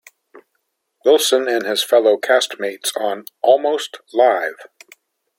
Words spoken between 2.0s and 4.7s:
cast-mates on Almost Live!